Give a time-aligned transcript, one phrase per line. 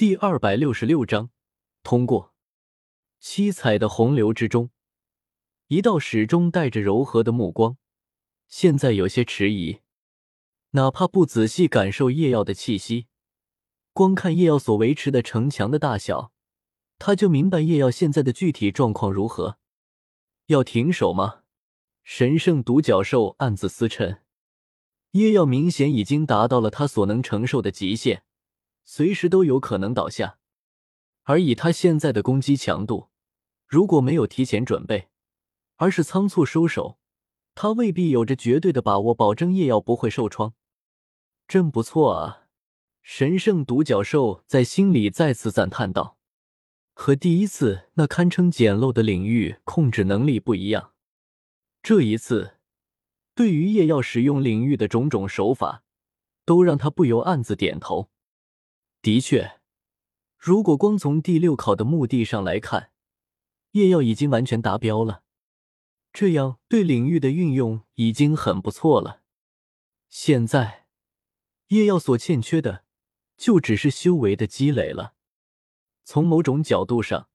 [0.00, 1.28] 第二百六十六章
[1.82, 2.32] 通过。
[3.18, 4.70] 七彩的洪流之中，
[5.66, 7.76] 一道始终带着柔和的目光，
[8.48, 9.80] 现在有些迟疑。
[10.70, 13.08] 哪怕不仔细感受夜耀的气息，
[13.92, 16.32] 光看夜耀所维持的城墙的大小，
[16.98, 19.58] 他就明白夜耀现在的具体状况如何。
[20.46, 21.42] 要停手吗？
[22.02, 24.20] 神圣独角兽暗自思忖。
[25.10, 28.22] 夜耀明显已经达到了他所能承受的极限。
[28.92, 30.38] 随时都有可能倒下，
[31.22, 33.08] 而以他现在的攻击强度，
[33.68, 35.10] 如果没有提前准备，
[35.76, 36.98] 而是仓促收手，
[37.54, 40.54] 他未必有着绝对的把握保证叶耀不会受创。
[41.46, 42.48] 真不错啊！
[43.00, 46.18] 神圣独角兽在心里再次赞叹道
[46.92, 50.94] ：“和第一次那堪称简陋的领域控制能力不一样，
[51.80, 52.56] 这一次
[53.36, 55.84] 对于叶耀使用领域的种种手法，
[56.44, 58.09] 都让他不由暗自点头。”
[59.02, 59.60] 的确，
[60.36, 62.92] 如果光从第六考的目的上来看，
[63.70, 65.22] 叶耀已经完全达标了。
[66.12, 69.22] 这样对领域的运用已经很不错了。
[70.10, 70.86] 现在，
[71.68, 72.84] 叶耀所欠缺的
[73.38, 75.14] 就只是修为的积累了。
[76.04, 77.30] 从某种角度上，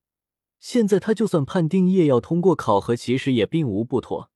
[0.60, 4.30] 现在他就算判定叶耀通过考核，其实也并无不妥。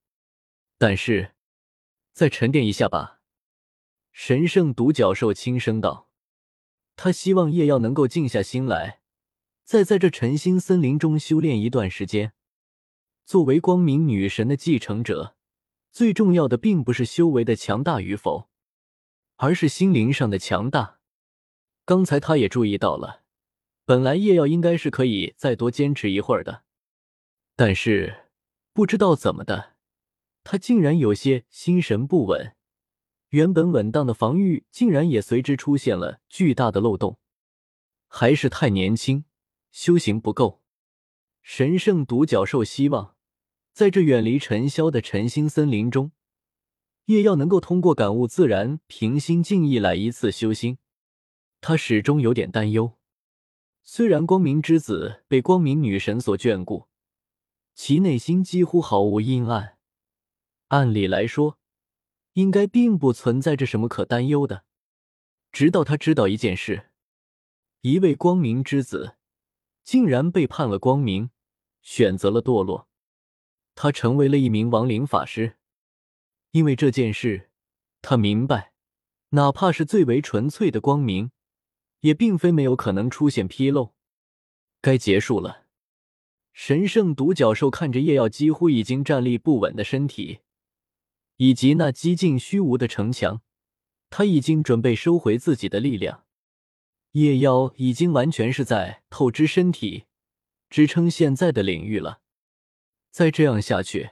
[0.79, 1.37] 但是，
[2.13, 3.21] 再沉淀一下吧。”
[4.11, 6.10] 神圣独角兽轻声道。
[7.03, 9.01] 他希望叶耀能够静下心来，
[9.65, 12.35] 再在这晨星森林中修炼一段时间。
[13.25, 15.35] 作为光明女神的继承者，
[15.91, 18.51] 最重要的并不是修为的强大与否，
[19.37, 20.99] 而是心灵上的强大。
[21.87, 23.23] 刚才他也注意到了，
[23.87, 26.65] 本来叶耀应该是可以再多坚持一会儿的，
[27.57, 28.27] 但是
[28.75, 29.73] 不知道怎么的，
[30.45, 32.55] 他竟然有些心神不稳。
[33.31, 37.19] 原本稳当的防御，竟然也随之出现了巨大的漏洞。
[38.09, 39.25] 还是太年轻，
[39.71, 40.63] 修行不够。
[41.43, 43.15] 神圣独角兽希望，
[43.73, 46.11] 在这远离尘嚣的晨星森林中，
[47.05, 50.79] 叶耀能够通过感悟自然、平心静意来一次修心。
[51.61, 52.99] 他始终有点担忧。
[53.85, 56.89] 虽然光明之子被光明女神所眷顾，
[57.77, 59.79] 其内心几乎毫无阴暗。
[60.69, 61.60] 按理来说，
[62.35, 64.65] 应该并不存在着什么可担忧的，
[65.51, 66.91] 直到他知道一件事：
[67.81, 69.17] 一位光明之子
[69.83, 71.31] 竟然背叛了光明，
[71.83, 72.89] 选择了堕落，
[73.75, 75.57] 他成为了一名亡灵法师。
[76.53, 77.51] 因为这件事，
[78.03, 78.73] 他明白，
[79.31, 81.31] 哪怕是最为纯粹的光明，
[82.01, 83.95] 也并非没有可能出现纰漏。
[84.81, 85.67] 该结束了。
[86.53, 90.41] 神圣独角兽看着叶耀几乎已经站立不稳的身体。
[91.43, 93.41] 以及那几近虚无的城墙，
[94.11, 96.27] 他已经准备收回自己的力量。
[97.13, 100.05] 夜妖已经完全是在透支身体，
[100.69, 102.21] 支撑现在的领域了。
[103.11, 104.11] 再这样下去，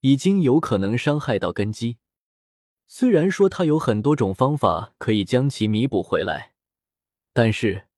[0.00, 1.98] 已经有可能伤害到根基。
[2.86, 6.54] 虽然说他有很多种方法可以将其弥补回来，
[7.34, 7.88] 但是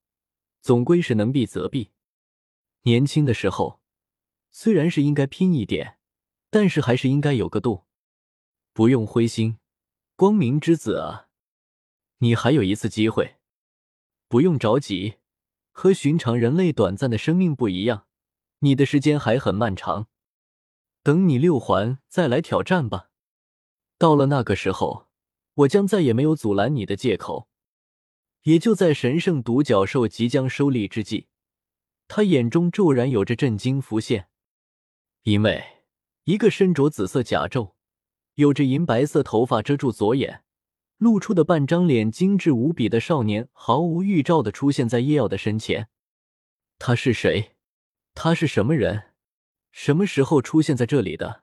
[0.59, 1.91] 总归是能避则避。
[2.81, 3.79] 年轻的时候，
[4.51, 5.99] 虽然是应该拼一点，
[6.49, 7.86] 但是还是应该有个度。
[8.77, 9.57] 不用灰心，
[10.15, 11.29] 光明之子啊，
[12.19, 13.37] 你还有一次机会，
[14.27, 15.15] 不用着急。
[15.71, 18.05] 和寻常人类短暂的生命不一样，
[18.59, 20.09] 你的时间还很漫长。
[21.01, 23.09] 等你六环再来挑战吧。
[23.97, 25.07] 到了那个时候，
[25.55, 27.49] 我将再也没有阻拦你的借口。
[28.43, 31.25] 也就在神圣独角兽即将收力之际，
[32.07, 34.29] 他眼中骤然有着震惊浮现，
[35.23, 35.81] 因为
[36.25, 37.76] 一个身着紫色甲胄。
[38.37, 40.43] 有着银白色头发遮住左眼，
[40.97, 45.89] 露出的半张脸精致无比的少年，毫无预兆的出现在叶耀的身前。
[46.77, 47.55] 他是谁？
[48.13, 49.05] 他是什么人？
[49.71, 51.41] 什么时候出现在这里的？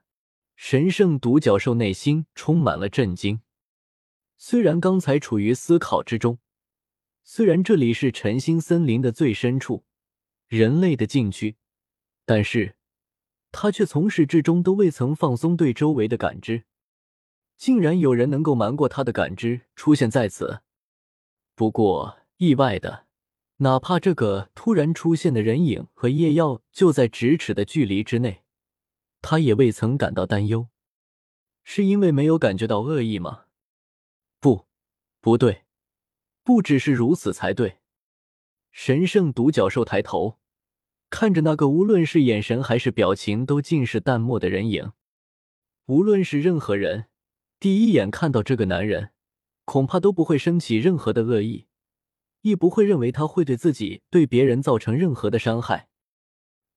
[0.55, 3.41] 神圣独角兽内心充满了震惊。
[4.37, 6.39] 虽然刚才处于思考之中，
[7.25, 9.85] 虽然这里是晨星森林的最深处，
[10.47, 11.57] 人类的禁区，
[12.25, 12.77] 但是
[13.51, 16.63] 他却从始至终都未曾放松对周围的感知。
[17.57, 20.61] 竟然有人能够瞒过他的感知出现在此，
[21.55, 23.07] 不过意外的，
[23.59, 28.43] 哪怕这个突然出现的人影和夜耀就在咫尺的距离之内，
[29.23, 30.69] 他也未曾感到担忧。
[31.63, 33.45] 是因为没有感觉到恶意吗？
[34.41, 34.67] 不，
[35.21, 35.65] 不对，
[36.43, 37.79] 不只是如此才对。
[38.71, 40.39] 神圣独角兽抬头
[41.09, 44.93] 看着那个无论是眼神还是表情都尽是淡漠的人影，
[45.87, 47.07] 无论是任何人。
[47.61, 49.11] 第一眼看到这个男人，
[49.65, 51.67] 恐怕都不会升起任何的恶意，
[52.43, 55.89] 亦不会认为他会对自己、对别人造成任何的伤害。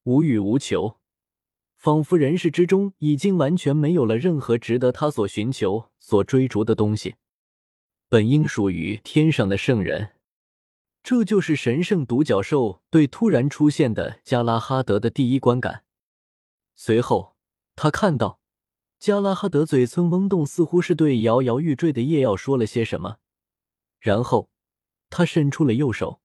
[0.04, 1.00] 无欲无求，
[1.76, 7.16] 仿佛人世之中已经完全没有了任何值得他所寻求、所追逐的东西。
[8.08, 10.14] 本应属于天上的圣人，
[11.04, 15.84] 这就是神圣独角兽对突然出现的加拉哈德的第一观感。
[16.78, 17.36] 随后，
[17.76, 18.40] 他看到
[19.00, 23.18] 加拉哈德嘴唇嗡动，似乎是对摇摇欲坠的夜耀说了些什么，
[24.00, 24.50] 然后
[25.10, 26.22] 他伸出了右手。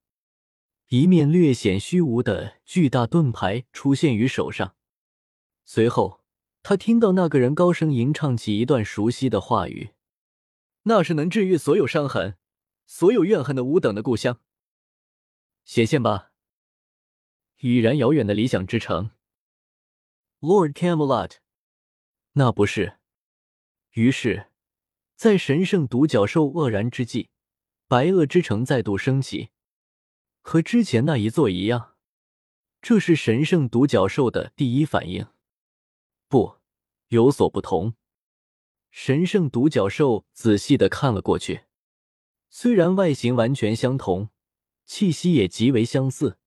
[0.89, 4.75] 一面略显虚无的巨大盾牌出现于手上，
[5.65, 6.21] 随后
[6.63, 9.91] 他听到那个人高声吟唱起一段熟悉的话语，
[10.83, 12.37] 那是能治愈所有伤痕、
[12.87, 14.41] 所有怨恨的五等的故乡。
[15.65, 16.33] 显现吧，
[17.61, 19.13] 已然遥远的理想之城
[20.41, 21.42] ，Lord Camelot。
[22.33, 22.99] 那不是。
[23.93, 24.49] 于是，
[25.17, 27.29] 在神圣独角兽愕然之际，
[27.87, 29.51] 白垩之城再度升起。
[30.41, 31.97] 和之前那一座一样，
[32.81, 35.29] 这是神圣独角兽的第一反应。
[36.27, 36.57] 不，
[37.09, 37.95] 有所不同。
[38.91, 41.63] 神圣独角兽仔细的看了过去，
[42.51, 44.31] 虽然外形完全相同，
[44.85, 46.39] 气息也极为相似，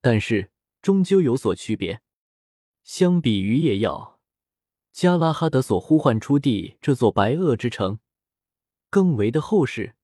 [0.00, 0.50] 但是
[0.82, 2.02] 终究有所区别。
[2.82, 4.15] 相比于夜耀，
[4.96, 7.98] 加拉哈德所呼唤出地这座白垩之城，
[8.88, 9.94] 更为的厚实、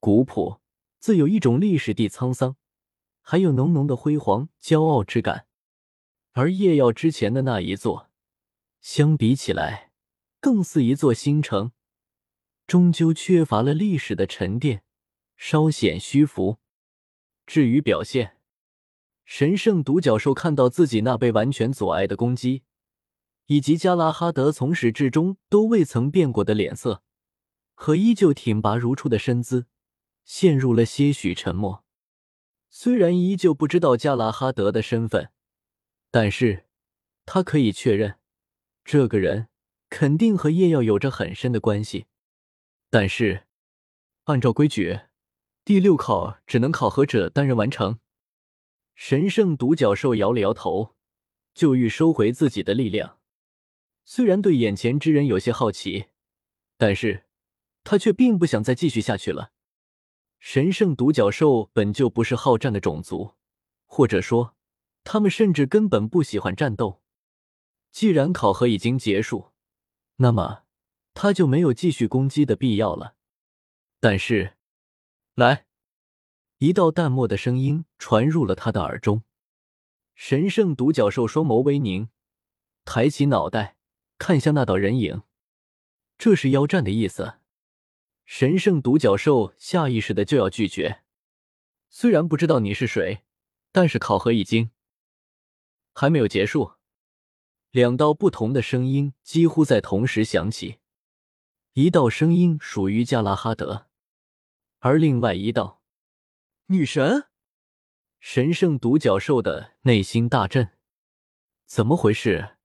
[0.00, 0.60] 古朴，
[0.98, 2.56] 自有一种历史地沧桑。
[3.20, 5.46] 还有浓浓的辉煌、骄傲之感，
[6.32, 8.10] 而夜耀之前的那一座，
[8.80, 9.92] 相比起来，
[10.40, 11.70] 更似一座新城，
[12.66, 14.82] 终究缺乏了历史的沉淀，
[15.36, 16.58] 稍显虚浮。
[17.46, 18.38] 至于表现，
[19.24, 22.64] 神圣独角兽看到自己那被完全阻碍的攻击，
[23.52, 27.02] 以及加拉哈德从始至终都未曾变过的脸色，
[27.74, 29.66] 和依旧挺拔如初的身姿，
[30.24, 31.84] 陷入了些许沉默。
[32.70, 35.30] 虽然依旧不知道加拉哈德的身份，
[36.10, 36.64] 但是
[37.26, 38.18] 他可以确认，
[38.86, 39.48] 这个人
[39.90, 42.06] 肯定和夜耀有着很深的关系。
[42.88, 43.46] 但是，
[44.24, 45.00] 按照规矩，
[45.62, 47.98] 第六考只能考核者单人完成。
[48.94, 50.94] 神圣独角兽摇了摇头，
[51.52, 53.18] 就欲收回自己的力量。
[54.04, 56.06] 虽然对眼前之人有些好奇，
[56.76, 57.24] 但是
[57.84, 59.52] 他却并不想再继续下去了。
[60.38, 63.34] 神圣独角兽本就不是好战的种族，
[63.86, 64.56] 或者说，
[65.04, 67.00] 他们甚至根本不喜欢战斗。
[67.92, 69.52] 既然考核已经结束，
[70.16, 70.64] 那么
[71.14, 73.16] 他就没有继续攻击的必要了。
[74.00, 74.56] 但是，
[75.34, 75.66] 来，
[76.58, 79.22] 一道淡漠的声音传入了他的耳中。
[80.14, 82.08] 神圣独角兽双眸微凝，
[82.84, 83.76] 抬起脑袋
[84.22, 85.24] 看向那道人影，
[86.16, 87.40] 这是邀战的意思。
[88.24, 91.02] 神圣独角兽下意识的就要拒绝，
[91.90, 93.24] 虽然不知道你是谁，
[93.72, 94.70] 但是考核已经
[95.92, 96.74] 还没有结束。
[97.72, 100.78] 两道不同的声音几乎在同时响起，
[101.72, 103.88] 一道声音属于加拉哈德，
[104.78, 105.82] 而另外一道，
[106.66, 107.24] 女神。
[108.20, 110.70] 神圣独角兽的内心大震，
[111.66, 112.58] 怎么回事？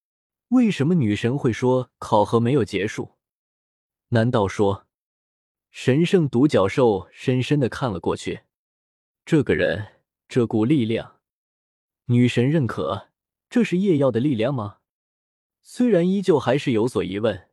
[0.50, 3.18] 为什么女神会说考核没有结束？
[4.10, 4.88] 难道说？
[5.70, 8.44] 神圣独角兽深深的看了过去，
[9.26, 10.00] 这个人，
[10.30, 11.20] 这股力量，
[12.06, 13.10] 女神认可，
[13.50, 14.78] 这是夜耀的力量吗？
[15.62, 17.50] 虽然依旧还是有所疑问，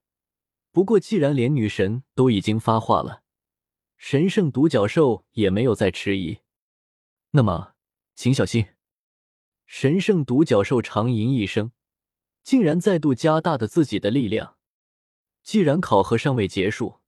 [0.71, 3.25] 不过既然连女神都已经发话了，
[3.97, 6.39] 神圣独角兽也没有再迟疑。
[7.33, 7.75] 那么，
[8.15, 8.69] 请小心！
[9.67, 11.73] 神圣独角兽长吟一声，
[12.45, 14.57] 竟然再度加大了自己的力量。
[15.43, 17.01] 既然考核尚未结束。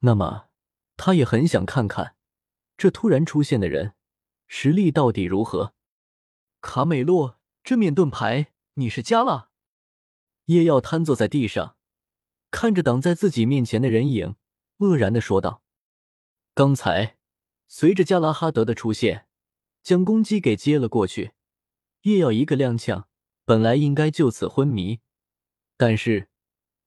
[0.00, 0.48] 那么，
[0.96, 2.16] 他也很想看看
[2.76, 3.94] 这突然出现的人
[4.46, 5.72] 实力到底如何。
[6.60, 9.50] 卡美洛，这面盾牌你是加了？
[10.46, 11.76] 叶耀瘫坐在地上，
[12.50, 14.36] 看着挡在自己面前的人影，
[14.78, 15.62] 愕然的说道
[16.54, 17.16] ：“刚才
[17.66, 19.26] 随着加拉哈德的出现，
[19.82, 21.32] 将攻击给接了过去。
[22.02, 23.04] 叶耀一个踉跄，
[23.44, 25.00] 本来应该就此昏迷，
[25.76, 26.28] 但是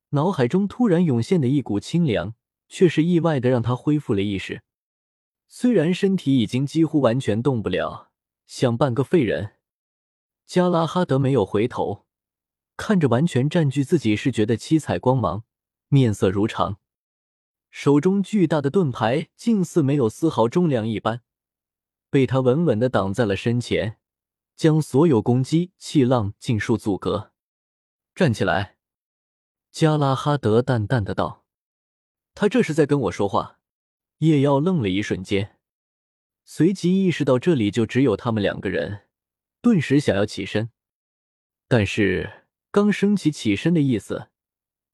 [0.10, 2.34] 脑海中突然涌现的一股清凉。”
[2.70, 4.62] 却是意外的让他恢复了意识，
[5.48, 8.12] 虽然身体已经几乎完全动不了，
[8.46, 9.54] 像半个废人。
[10.46, 12.06] 加拉哈德没有回头，
[12.76, 15.46] 看着完全占据自己视觉的七彩光芒，
[15.88, 16.78] 面色如常，
[17.70, 21.22] 手中巨大的盾牌竟似没有丝毫重量一般，
[22.10, 23.97] 被他稳稳的挡在了身前，
[24.58, 27.32] 将所有攻击气浪尽数阻隔。
[28.16, 28.78] 站起来，
[29.72, 31.46] 加拉哈德淡淡的道。
[32.34, 33.60] 他这是在跟我说话。
[34.18, 35.60] 叶耀愣了一瞬间，
[36.44, 39.08] 随即意识到这里就只有他们两个人，
[39.62, 40.72] 顿时想要起身，
[41.68, 44.30] 但是刚升起起身的意思，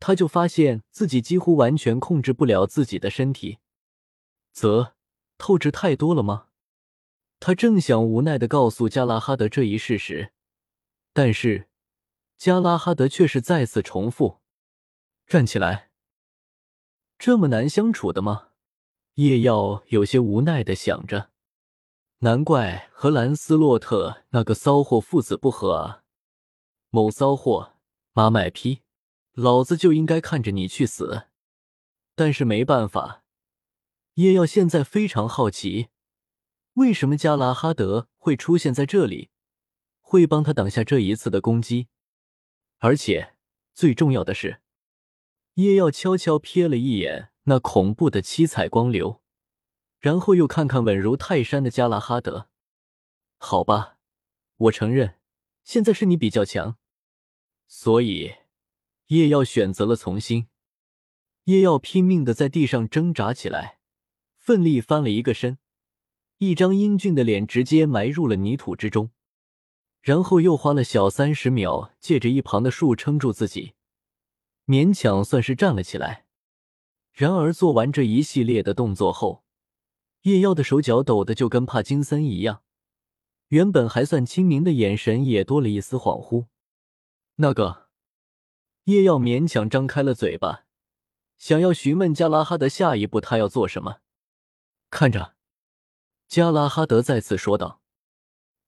[0.01, 3.59] 他就发现自己几乎完全控制不了自己的身体，
[4.51, 4.95] 则
[5.37, 6.49] 透支太多了吗？
[7.45, 10.31] 他正想无奈的告诉加拉哈德这一事实，
[11.11, 11.67] 但是
[12.37, 14.39] 加拉哈德却是再次重复
[15.27, 15.89] ：“站起来。”
[17.19, 18.51] 这么难相处的吗？
[19.15, 21.31] 叶耀有些无奈的想着。
[22.19, 26.03] 难怪和兰斯洛特那个骚货父子不和啊！
[26.91, 27.73] 某骚货，
[28.13, 28.83] 妈卖批，
[29.33, 31.23] 老子就应该看着你去死。
[32.15, 33.25] 但是没办法，
[34.13, 35.89] 叶耀现在非常好奇。
[36.73, 39.29] 为什么加拉哈德会出现在这里，
[40.01, 41.87] 会帮他挡下这一次的攻击？
[42.79, 43.35] 而且
[43.73, 44.61] 最重要的是，
[45.53, 49.21] 叶耀悄悄瞥了一眼那恐怖的七彩光流，
[49.99, 52.49] 然后又看看稳如泰山的加拉哈德。
[53.37, 53.99] 好吧，
[54.55, 55.19] 我承认，
[55.63, 56.77] 现在是你比较强，
[57.67, 58.33] 所以
[59.07, 60.47] 叶耀选择了从心。
[61.43, 63.79] 叶耀拼命的在地上挣扎起来，
[64.37, 65.59] 奋力翻了一个身。
[66.49, 69.11] 一张英俊的脸直接埋入了泥土之中，
[70.01, 73.73] 然后又花了小三十秒，借着一旁的树撑住自己，
[74.65, 76.25] 勉强算是站了起来。
[77.11, 79.43] 然而做完这一系列的动作后，
[80.23, 82.63] 叶耀的手脚抖得就跟帕金森一样，
[83.49, 86.47] 原本还算清明的眼神也多了一丝恍惚。
[87.35, 87.89] 那个
[88.85, 90.65] 叶耀勉强张开了嘴巴，
[91.37, 93.97] 想要询问加拉哈德下一步他要做什么，
[94.89, 95.32] 看着。
[96.33, 97.79] 加拉哈德再次说道：“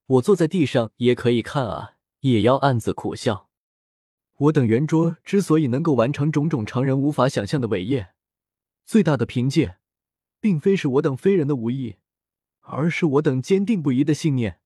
[0.05, 3.49] 我坐在地上也可以看啊。”叶妖暗自苦笑
[4.37, 8.13] ：“我等圆桌之所以能够完成种种常人无法想象的伟业，
[8.85, 9.79] 最大的凭借，
[10.39, 11.95] 并非是我等非人的武艺，
[12.59, 14.59] 而是我等坚定不移的信念。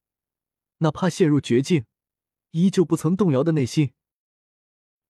[0.79, 1.85] 哪怕陷入绝境，
[2.51, 3.93] 依旧不曾动摇的内心。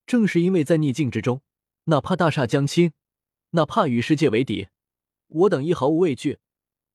[0.05, 1.41] 正是因为在逆境之中，
[1.85, 2.93] 哪怕大厦将倾，
[3.53, 4.67] 哪怕与世界为敌，
[5.29, 6.37] 我等亦毫无畏惧。”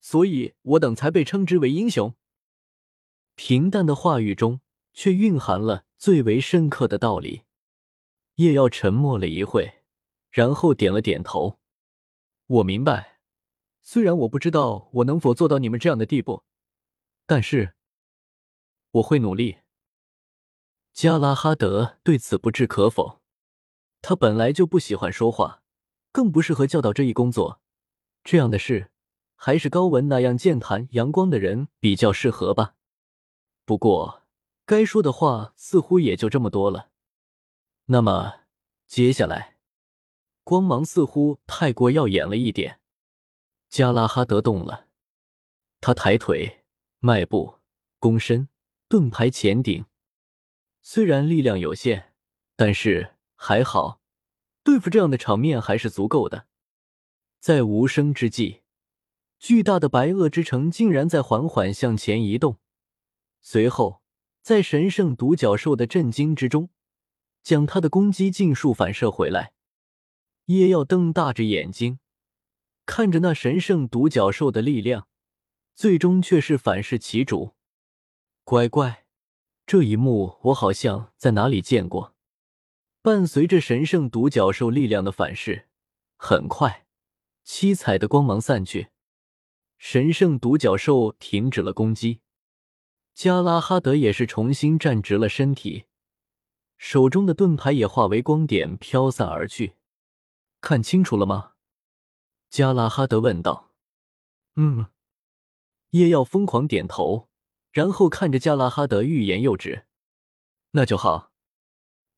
[0.04, 2.14] 所以我等才被称之为英雄。
[3.36, 4.60] 平淡的话语中，
[4.92, 7.44] 却蕴含了最为深刻的道理。
[8.34, 9.82] 叶耀沉默了一会，
[10.30, 11.58] 然后点了点头
[12.46, 13.20] ：“我明白。
[13.80, 16.44] 虽然我不知道我能否做到你们这样的地步，
[17.24, 17.74] 但是
[18.90, 19.60] 我会努力。”
[20.92, 23.22] 加拉哈德对此不置可否。
[24.02, 25.62] 他本来就不喜欢说话，
[26.12, 27.62] 更不适合教导这一工作。
[28.22, 28.90] 这样的事。
[29.46, 32.76] 还是高文那样健谈阳光的人比较适合吧。
[33.66, 34.22] 不过，
[34.64, 36.88] 该说的话似乎也就这么多了。
[37.84, 38.36] 那么，
[38.86, 39.58] 接下来，
[40.44, 42.80] 光芒似乎太过耀眼了一点。
[43.68, 44.86] 加拉哈德动了，
[45.82, 46.64] 他抬腿、
[47.00, 47.56] 迈步、
[48.00, 48.48] 躬身，
[48.88, 49.84] 盾牌前顶。
[50.80, 52.14] 虽然力量有限，
[52.56, 54.00] 但是还好，
[54.62, 56.46] 对付这样的场面还是足够的。
[57.40, 58.63] 在无声之际。
[59.44, 62.56] 巨大的白垩之城竟然在缓缓向前移动，
[63.42, 64.00] 随后，
[64.40, 66.70] 在神圣独角兽的震惊之中，
[67.42, 69.52] 将他的攻击尽数反射回来。
[70.46, 71.98] 叶耀瞪大着眼睛，
[72.86, 75.08] 看着那神圣独角兽的力量，
[75.74, 77.52] 最终却是反噬其主。
[78.44, 79.04] 乖乖，
[79.66, 82.14] 这一幕我好像在哪里见过。
[83.02, 85.68] 伴随着神圣独角兽力量的反噬，
[86.16, 86.86] 很快，
[87.42, 88.93] 七彩的光芒散去。
[89.76, 92.20] 神圣独角兽停止了攻击，
[93.14, 95.84] 加拉哈德也是重新站直了身体，
[96.78, 99.74] 手中的盾牌也化为光点飘散而去。
[100.60, 101.52] 看清楚了吗？
[102.48, 103.72] 加拉哈德问道。
[104.56, 104.86] 嗯，
[105.90, 107.28] 叶耀疯狂点头，
[107.70, 109.86] 然后看着加拉哈德欲言又止。
[110.70, 111.32] 那就好。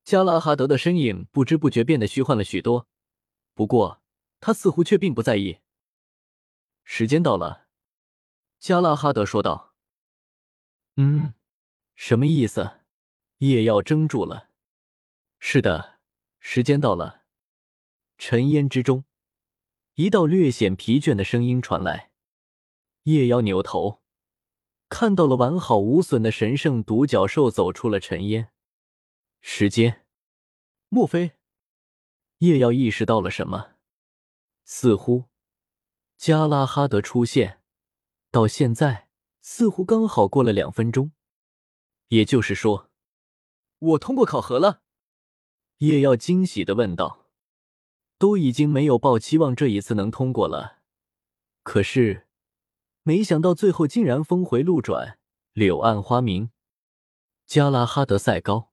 [0.03, 2.87] 加拉哈德的身影不知不觉变得虚幻了许多，
[3.53, 4.01] 不过
[4.39, 5.57] 他似乎却并不在意。
[6.89, 7.67] 时间到了，
[8.59, 9.75] 加拉哈德说道。
[10.95, 11.33] “嗯，
[11.95, 12.79] 什么意思？”
[13.39, 14.49] 夜耀怔住了。
[15.37, 15.99] “是的，
[16.39, 17.25] 时间到了。”
[18.17, 19.03] 尘烟之中，
[19.95, 22.13] 一道略显疲倦的声音传来。
[23.03, 24.01] 夜妖扭头，
[24.87, 28.53] 看到了完好无损的神圣独角兽走出了尘烟。
[29.41, 30.07] 时间，
[30.87, 31.33] 莫非？
[32.37, 33.75] 夜耀意识到了什么？
[34.63, 35.25] 似乎。
[36.17, 37.61] 加拉哈德出现，
[38.31, 39.07] 到现在
[39.41, 41.11] 似乎刚好过了两分钟，
[42.07, 42.89] 也就是说，
[43.79, 44.81] 我通过考核了。
[45.77, 47.27] 叶耀惊喜的问道
[48.17, 50.79] ：“都已经没有抱期望这一次能通过了，
[51.61, 52.27] 可是
[53.03, 55.19] 没想到最后竟然峰回路转，
[55.53, 56.49] 柳暗花明。
[57.45, 58.71] 加拉哈德赛高，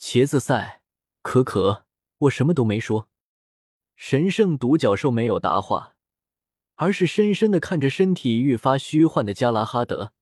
[0.00, 0.82] 茄子赛，
[1.20, 1.84] 可可，
[2.20, 3.10] 我什么都没说。
[3.94, 5.97] 神圣独角兽没有答话，
[6.80, 10.12] 而是深深的看着身体愈发虚幻的加拉哈德。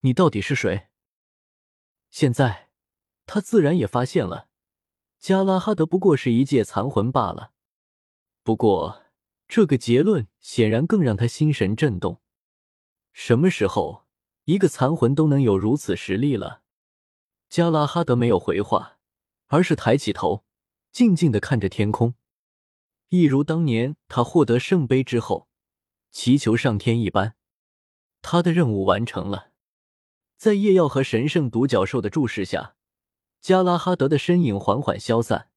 [0.00, 0.88] 你到底是谁？
[2.10, 2.68] 现在，
[3.26, 4.48] 他自然也发现了，
[5.20, 7.52] 加拉哈德不过是一介残魂罢了。
[8.42, 9.04] 不过，
[9.46, 12.20] 这个结论显然更让他心神震动。
[13.12, 14.04] 什么时候，
[14.44, 16.62] 一个残魂都能有如此实力了？
[17.48, 18.98] 加拉哈德没有回话，
[19.46, 20.44] 而是抬起头，
[20.90, 22.14] 静静的看着天空，
[23.10, 25.47] 一如当年他获得圣杯之后
[26.10, 27.36] 祈求上天一般。
[28.20, 29.52] 他的任务完成了，
[30.36, 32.74] 在夜耀和神圣独角兽的注视下，
[33.40, 35.50] 加拉哈德的身影缓缓消散。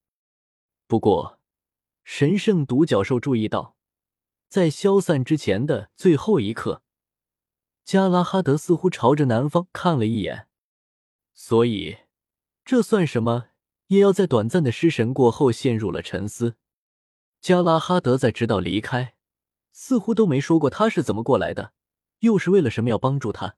[0.87, 1.39] 不过，
[2.03, 3.75] 神圣独角兽注意到，
[4.47, 6.83] 在消散之前的最后一刻，
[7.83, 10.47] 加拉哈德似乎朝着南方看了一眼。
[11.33, 11.97] 所以，
[12.63, 13.47] 这算什么？
[13.87, 16.55] 也要在短暂的失神过后陷入了沉思。
[17.41, 19.15] 加拉哈德在直到离开，
[19.71, 21.73] 似乎都没说过他是怎么过来的，
[22.19, 23.55] 又是为了什么要帮助他。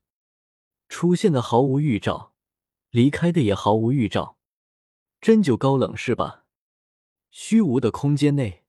[0.90, 2.34] 出现的毫无预兆，
[2.90, 4.38] 离开的也毫无预兆，
[5.20, 6.46] 真就高冷是吧？
[7.32, 8.64] 虚无的空间内，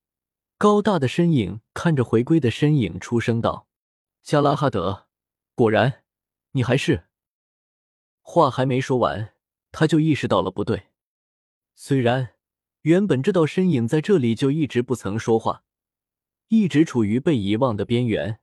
[0.57, 3.69] 高大的身影看着回归的身影，出声道
[4.23, 5.07] ：“加拉哈德，
[5.55, 6.05] 果然，
[6.53, 7.09] 你还是……”
[8.23, 9.35] 话还没说完，
[9.71, 10.87] 他就意识到了不对。
[11.75, 12.37] 虽然
[12.83, 15.63] 原本这道身影在这里就一直不曾说话，
[16.49, 18.41] 一直处于被遗忘的边缘，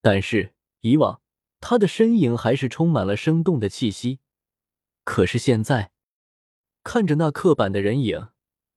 [0.00, 1.20] 但是以往
[1.60, 4.20] 他的身影还是充满了生动的气息。
[5.04, 5.92] 可是现在，
[6.82, 8.28] 看着那刻板的人影，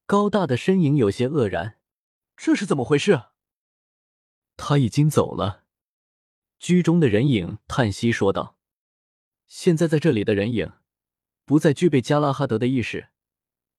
[0.05, 1.77] 高大的身影有些愕然。
[2.37, 3.23] 这是怎么回事？
[4.55, 5.65] 他已经走了。
[6.59, 8.57] 居中的人影叹息说道。
[9.47, 10.73] 现在在这里的人影，
[11.43, 13.09] 不再具备加拉哈德的意识，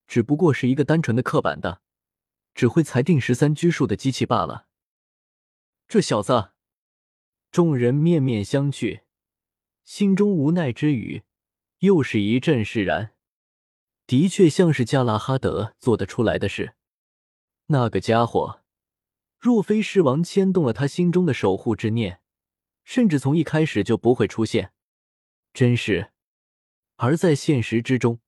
[0.07, 1.81] 只不过是一个单纯的刻板的，
[2.55, 4.67] 只会裁定十三拘束的机器罢了。
[5.91, 6.51] 这小子，
[7.51, 9.01] 众人面面相觑，
[9.83, 11.25] 心中无奈之余，
[11.81, 13.13] 又是一阵释然。
[14.07, 16.77] 的确像是加拉哈德做得出来的事。
[17.67, 18.61] 那个家伙，
[19.41, 22.21] 若非狮王牵动了他心中的守护之念，
[22.85, 24.73] 甚至从一开始就不会出现。
[25.53, 26.13] 真是，
[26.99, 28.21] 而在现实之中，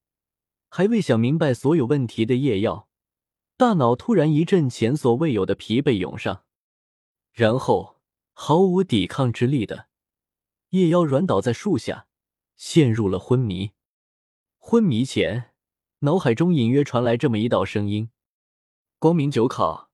[0.67, 2.89] 还未想明白所有问题的夜耀，
[3.55, 6.42] 大脑突然一阵前所未有的疲惫涌上，
[7.33, 7.99] 然后
[8.31, 9.87] 毫无抵抗之力的
[10.69, 12.07] 叶妖软倒在树下，
[12.55, 13.71] 陷入了昏迷。
[14.57, 15.51] 昏迷前，
[15.99, 18.11] 脑海中隐约传来这么一道声音
[18.99, 19.89] ：“光明九考，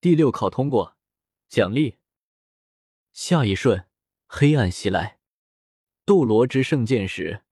[0.00, 0.96] 第六考通过，
[1.48, 1.98] 奖励。”
[3.12, 3.86] 下一瞬，
[4.26, 5.18] 黑暗袭来。
[6.04, 7.44] 斗罗之圣剑时，